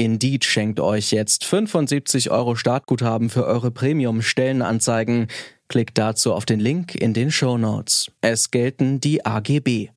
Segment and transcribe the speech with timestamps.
[0.00, 5.26] Indeed schenkt euch jetzt 75 Euro Startguthaben für eure Premium-Stellenanzeigen.
[5.68, 8.10] Klickt dazu auf den Link in den Show Notes.
[8.22, 9.90] Es gelten die AGB.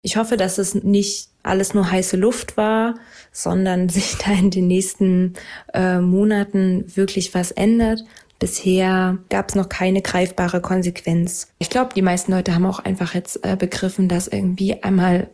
[0.00, 2.94] Ich hoffe, dass es nicht alles nur heiße Luft war,
[3.32, 5.34] sondern sich da in den nächsten
[5.74, 8.02] äh, Monaten wirklich was ändert.
[8.38, 11.48] Bisher gab es noch keine greifbare Konsequenz.
[11.58, 15.28] Ich glaube, die meisten Leute haben auch einfach jetzt äh, begriffen, dass irgendwie einmal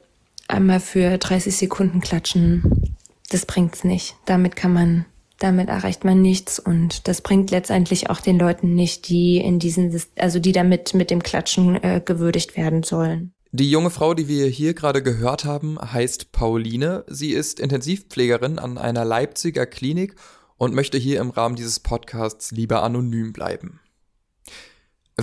[0.49, 2.97] einmal für 30 Sekunden klatschen,
[3.31, 4.17] das bringt's nicht.
[4.27, 5.07] Damit kann man
[5.43, 10.01] damit erreicht man nichts und das bringt letztendlich auch den Leuten nicht, die in diesen,
[10.17, 13.33] also die damit mit dem Klatschen äh, gewürdigt werden sollen.
[13.51, 17.05] Die junge Frau, die wir hier gerade gehört haben, heißt Pauline.
[17.09, 20.15] Sie ist Intensivpflegerin an einer Leipziger Klinik
[20.59, 23.81] und möchte hier im Rahmen dieses Podcasts lieber anonym bleiben.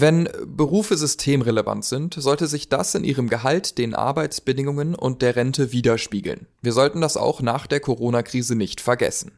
[0.01, 5.73] Wenn Berufe systemrelevant sind, sollte sich das in ihrem Gehalt, den Arbeitsbedingungen und der Rente
[5.73, 6.47] widerspiegeln.
[6.61, 9.33] Wir sollten das auch nach der Corona-Krise nicht vergessen.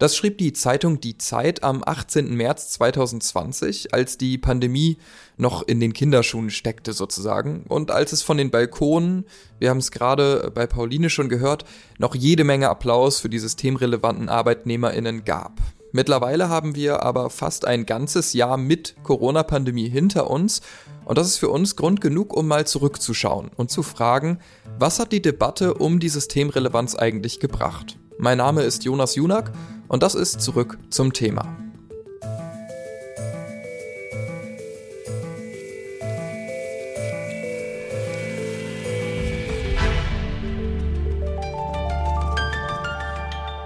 [0.00, 2.34] Das schrieb die Zeitung Die Zeit am 18.
[2.34, 4.96] März 2020, als die Pandemie
[5.36, 9.26] noch in den Kinderschuhen steckte sozusagen und als es von den Balkonen,
[9.60, 11.64] wir haben es gerade bei Pauline schon gehört,
[11.98, 15.60] noch jede Menge Applaus für die systemrelevanten Arbeitnehmerinnen gab.
[15.90, 20.60] Mittlerweile haben wir aber fast ein ganzes Jahr mit Corona-Pandemie hinter uns
[21.06, 24.38] und das ist für uns Grund genug, um mal zurückzuschauen und zu fragen,
[24.78, 27.98] was hat die Debatte um die Systemrelevanz eigentlich gebracht?
[28.18, 29.50] Mein Name ist Jonas Junak
[29.88, 31.56] und das ist zurück zum Thema.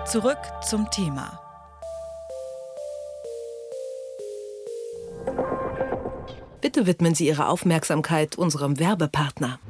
[0.06, 0.38] Zurück
[0.68, 1.51] zum Thema.
[6.72, 9.60] Bitte widmen Sie Ihre Aufmerksamkeit unserem Werbepartner.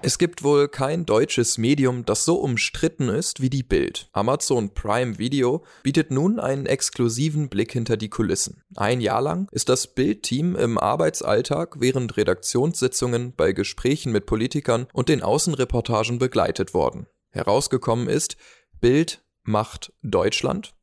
[0.00, 4.08] Es gibt wohl kein deutsches Medium, das so umstritten ist wie die Bild.
[4.12, 8.62] Amazon Prime Video bietet nun einen exklusiven Blick hinter die Kulissen.
[8.76, 15.08] Ein Jahr lang ist das Bild-Team im Arbeitsalltag während Redaktionssitzungen bei Gesprächen mit Politikern und
[15.08, 17.08] den Außenreportagen begleitet worden.
[17.30, 18.36] Herausgekommen ist
[18.80, 20.74] Bild macht Deutschland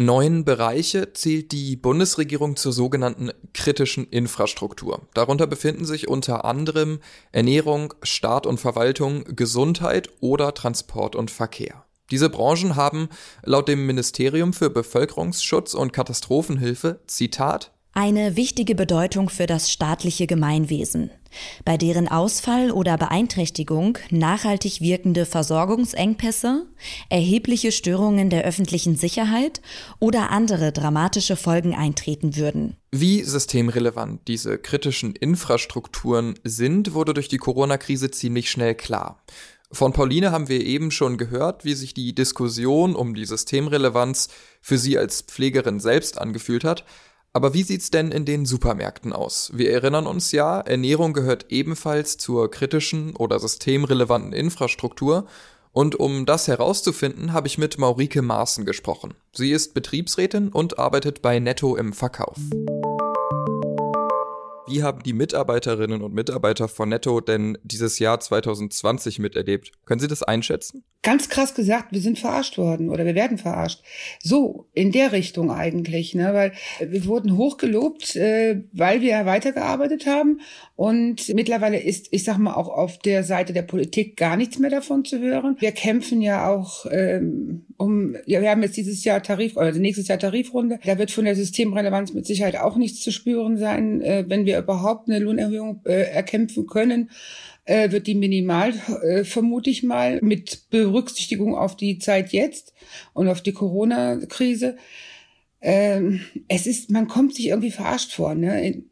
[0.00, 5.08] Neun Bereiche zählt die Bundesregierung zur sogenannten kritischen Infrastruktur.
[5.12, 7.00] Darunter befinden sich unter anderem
[7.32, 11.84] Ernährung, Staat und Verwaltung, Gesundheit oder Transport und Verkehr.
[12.12, 13.08] Diese Branchen haben
[13.42, 21.10] laut dem Ministerium für Bevölkerungsschutz und Katastrophenhilfe Zitat eine wichtige Bedeutung für das staatliche Gemeinwesen,
[21.64, 26.68] bei deren Ausfall oder Beeinträchtigung nachhaltig wirkende Versorgungsengpässe,
[27.10, 29.60] erhebliche Störungen der öffentlichen Sicherheit
[29.98, 32.76] oder andere dramatische Folgen eintreten würden.
[32.92, 39.24] Wie systemrelevant diese kritischen Infrastrukturen sind, wurde durch die Corona-Krise ziemlich schnell klar.
[39.72, 44.28] Von Pauline haben wir eben schon gehört, wie sich die Diskussion um die Systemrelevanz
[44.62, 46.84] für sie als Pflegerin selbst angefühlt hat.
[47.38, 49.52] Aber wie sieht's denn in den Supermärkten aus?
[49.54, 55.24] Wir erinnern uns ja, Ernährung gehört ebenfalls zur kritischen oder systemrelevanten Infrastruktur.
[55.70, 59.14] Und um das herauszufinden, habe ich mit Maurike Maaßen gesprochen.
[59.32, 62.38] Sie ist Betriebsrätin und arbeitet bei Netto im Verkauf.
[64.68, 69.72] Wie haben die Mitarbeiterinnen und Mitarbeiter von Netto denn dieses Jahr 2020 miterlebt?
[69.86, 70.84] Können Sie das einschätzen?
[71.02, 73.82] Ganz krass gesagt, wir sind verarscht worden oder wir werden verarscht.
[74.20, 76.34] So, in der Richtung eigentlich, ne?
[76.34, 80.40] weil wir wurden hochgelobt, äh, weil wir weitergearbeitet haben
[80.74, 84.70] und mittlerweile ist, ich sag mal, auch auf der Seite der Politik gar nichts mehr
[84.70, 85.56] davon zu hören.
[85.60, 90.08] Wir kämpfen ja auch ähm, um, ja, wir haben jetzt dieses Jahr Tarif, oder nächstes
[90.08, 90.80] Jahr Tarifrunde.
[90.84, 94.57] Da wird von der Systemrelevanz mit Sicherheit auch nichts zu spüren sein, äh, wenn wir
[94.58, 97.10] überhaupt eine Lohnerhöhung äh, erkämpfen können
[97.68, 98.72] äh, wird die minimal,
[99.02, 102.72] äh, vermute ich mal, mit Berücksichtigung auf die Zeit jetzt
[103.12, 104.76] und auf die Corona-Krise.
[105.60, 108.34] Ähm, es ist, man kommt sich irgendwie verarscht vor.
[108.34, 108.82] Ne?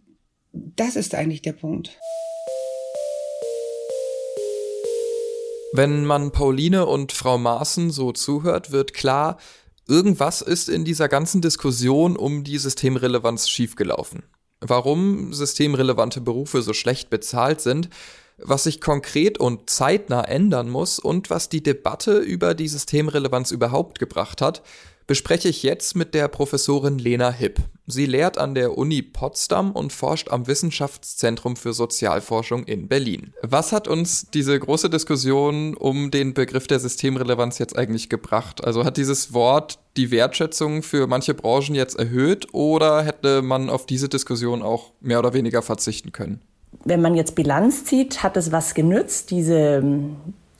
[0.52, 1.98] Das ist eigentlich der Punkt.
[5.72, 9.38] Wenn man Pauline und Frau Maaßen so zuhört, wird klar,
[9.88, 14.22] irgendwas ist in dieser ganzen Diskussion um die Systemrelevanz schiefgelaufen.
[14.60, 17.90] Warum systemrelevante Berufe so schlecht bezahlt sind,
[18.38, 23.98] was sich konkret und zeitnah ändern muss und was die Debatte über die Systemrelevanz überhaupt
[23.98, 24.62] gebracht hat,
[25.06, 27.60] bespreche ich jetzt mit der Professorin Lena Hipp.
[27.86, 33.32] Sie lehrt an der Uni Potsdam und forscht am Wissenschaftszentrum für Sozialforschung in Berlin.
[33.42, 38.64] Was hat uns diese große Diskussion um den Begriff der Systemrelevanz jetzt eigentlich gebracht?
[38.64, 43.86] Also hat dieses Wort die Wertschätzung für manche Branchen jetzt erhöht oder hätte man auf
[43.86, 46.40] diese Diskussion auch mehr oder weniger verzichten können?
[46.84, 49.82] Wenn man jetzt Bilanz zieht, hat es was genützt, diese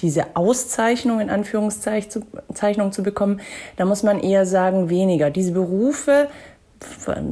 [0.00, 3.40] diese Auszeichnung in Anführungszeichen zu bekommen,
[3.76, 5.31] da muss man eher sagen weniger.
[5.31, 6.28] Diese Berufe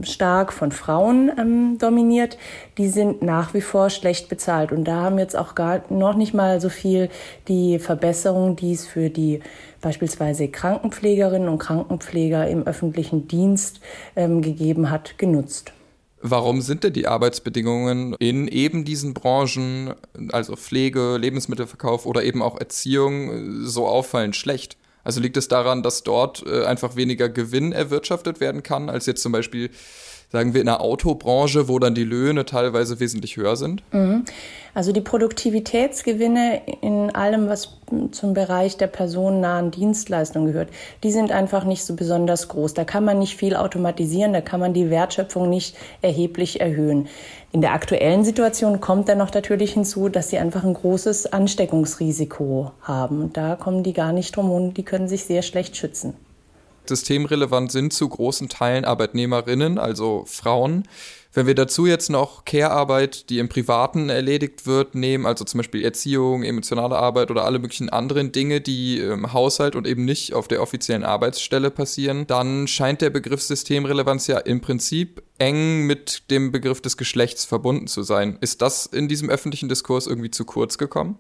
[0.03, 2.39] stark von Frauen ähm, dominiert,
[2.79, 4.73] die sind nach wie vor schlecht bezahlt.
[4.73, 7.11] Und da haben jetzt auch gar noch nicht mal so viel
[7.49, 9.41] die Verbesserung, die es für die
[9.81, 13.81] beispielsweise Krankenpflegerinnen und Krankenpfleger im öffentlichen Dienst
[14.17, 15.73] ähm, gegeben hat, genutzt.
[16.27, 19.93] Warum sind denn die Arbeitsbedingungen in eben diesen Branchen,
[20.33, 24.79] also Pflege, Lebensmittelverkauf oder eben auch Erziehung, so auffallend schlecht?
[25.03, 29.21] Also liegt es daran, dass dort äh, einfach weniger Gewinn erwirtschaftet werden kann, als jetzt
[29.21, 29.69] zum Beispiel
[30.35, 33.85] sagen wir, in der Autobranche, wo dann die Löhne teilweise wesentlich höher sind?
[33.93, 34.25] Mhm.
[34.75, 37.79] Also die Produktivitätsgewinne in allem, was
[38.11, 40.71] zum Bereich der personennahen Dienstleistung gehört,
[41.05, 42.75] die sind einfach nicht so besonders groß.
[42.75, 47.07] Da kann man nicht viel automatisieren, da kann man die Wertschöpfung nicht erheblich erhöhen.
[47.53, 52.73] In der aktuellen Situation kommt dann noch natürlich hinzu, dass sie einfach ein großes Ansteckungsrisiko
[52.81, 53.33] haben.
[53.33, 56.15] Da kommen die gar nicht drum und die können sich sehr schlecht schützen
[56.89, 60.85] systemrelevant sind zu großen Teilen Arbeitnehmerinnen, also Frauen.
[61.37, 65.85] Wenn wir dazu jetzt noch Care-Arbeit, die im Privaten erledigt wird, nehmen, also zum Beispiel
[65.85, 70.47] Erziehung, emotionale Arbeit oder alle möglichen anderen Dinge, die im Haushalt und eben nicht auf
[70.47, 76.53] der offiziellen Arbeitsstelle passieren, dann scheint der Begriff Systemrelevanz ja im Prinzip eng mit dem
[76.53, 78.39] Begriff des Geschlechts verbunden zu sein.
[78.41, 81.19] Ist das in diesem öffentlichen Diskurs irgendwie zu kurz gekommen?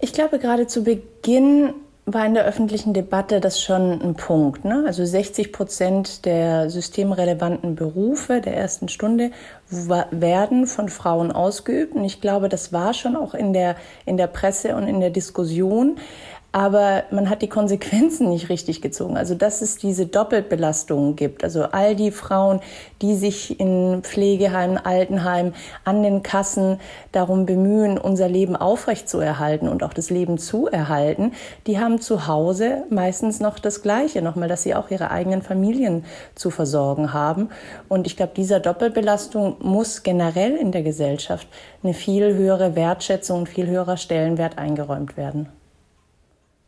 [0.00, 1.74] Ich glaube, gerade zu Beginn
[2.04, 4.64] war in der öffentlichen Debatte das schon ein Punkt.
[4.64, 4.82] Ne?
[4.86, 9.30] Also 60 Prozent der systemrelevanten Berufe der ersten Stunde
[9.70, 11.94] werden von Frauen ausgeübt.
[11.94, 15.10] Und ich glaube, das war schon auch in der, in der Presse und in der
[15.10, 15.96] Diskussion
[16.52, 19.16] aber man hat die Konsequenzen nicht richtig gezogen.
[19.16, 21.44] Also dass es diese Doppelbelastung gibt.
[21.44, 22.60] Also all die Frauen,
[23.00, 25.54] die sich in Pflegeheimen, Altenheimen,
[25.84, 26.78] an den Kassen
[27.10, 31.32] darum bemühen, unser Leben aufrechtzuerhalten und auch das Leben zu erhalten,
[31.66, 36.04] die haben zu Hause meistens noch das Gleiche, nochmal, dass sie auch ihre eigenen Familien
[36.34, 37.48] zu versorgen haben.
[37.88, 41.48] Und ich glaube, dieser Doppelbelastung muss generell in der Gesellschaft
[41.82, 45.48] eine viel höhere Wertschätzung und viel höherer Stellenwert eingeräumt werden.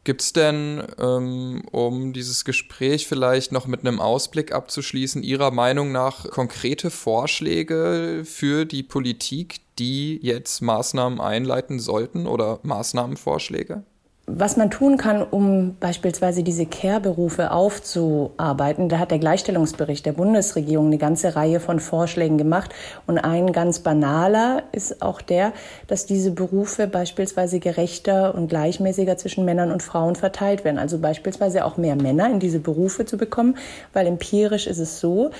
[0.05, 5.93] Gibt es denn, ähm, um dieses Gespräch vielleicht noch mit einem Ausblick abzuschließen, Ihrer Meinung
[5.93, 13.83] nach konkrete Vorschläge für die Politik, die jetzt Maßnahmen einleiten sollten oder Maßnahmenvorschläge?
[14.26, 20.87] Was man tun kann, um beispielsweise diese Care-Berufe aufzuarbeiten, da hat der Gleichstellungsbericht der Bundesregierung
[20.87, 22.75] eine ganze Reihe von Vorschlägen gemacht.
[23.07, 25.52] Und ein ganz banaler ist auch der,
[25.88, 30.78] dass diese Berufe beispielsweise gerechter und gleichmäßiger zwischen Männern und Frauen verteilt werden.
[30.78, 33.59] Also beispielsweise auch mehr Männer in diese Berufe zu bekommen,
[33.93, 35.33] weil empirisch ist es so,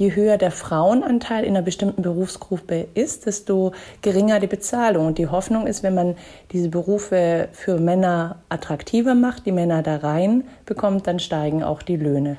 [0.00, 5.06] je höher der Frauenanteil in einer bestimmten Berufsgruppe ist, desto geringer die Bezahlung.
[5.06, 6.16] Und die Hoffnung ist, wenn man
[6.52, 11.96] diese Berufe für Männer attraktiver macht, die Männer da rein bekommt, dann steigen auch die
[11.96, 12.38] Löhne.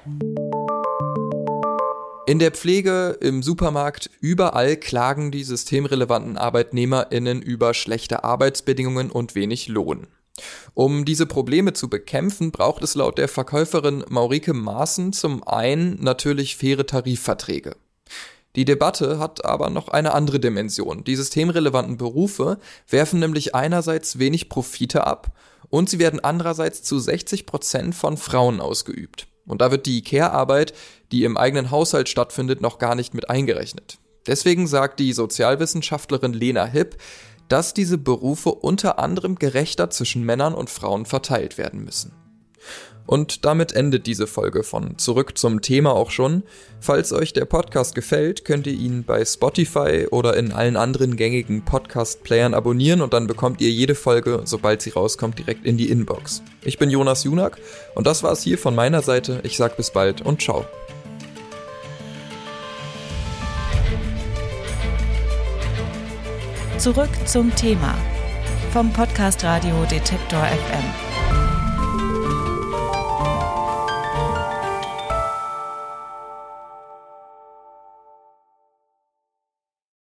[2.27, 9.67] In der Pflege, im Supermarkt, überall klagen die systemrelevanten ArbeitnehmerInnen über schlechte Arbeitsbedingungen und wenig
[9.67, 10.07] Lohn.
[10.74, 16.55] Um diese Probleme zu bekämpfen, braucht es laut der Verkäuferin Maurike Maaßen zum einen natürlich
[16.55, 17.75] faire Tarifverträge.
[18.55, 21.03] Die Debatte hat aber noch eine andere Dimension.
[21.03, 22.58] Die systemrelevanten Berufe
[22.89, 25.31] werfen nämlich einerseits wenig Profite ab
[25.70, 29.27] und sie werden andererseits zu 60 Prozent von Frauen ausgeübt.
[29.48, 30.74] Und da wird die Care-Arbeit,
[31.12, 33.98] die im eigenen Haushalt stattfindet, noch gar nicht mit eingerechnet.
[34.27, 36.98] Deswegen sagt die Sozialwissenschaftlerin Lena Hipp,
[37.48, 42.13] dass diese Berufe unter anderem gerechter zwischen Männern und Frauen verteilt werden müssen.
[43.05, 46.43] Und damit endet diese Folge von Zurück zum Thema auch schon.
[46.79, 51.65] Falls euch der Podcast gefällt, könnt ihr ihn bei Spotify oder in allen anderen gängigen
[51.65, 56.41] Podcast-Playern abonnieren und dann bekommt ihr jede Folge, sobald sie rauskommt, direkt in die Inbox.
[56.63, 57.60] Ich bin Jonas Junak
[57.96, 59.41] und das war's hier von meiner Seite.
[59.43, 60.65] Ich sag bis bald und ciao.
[66.77, 67.96] Zurück zum Thema
[68.72, 71.11] vom Podcast Radio Detektor FM.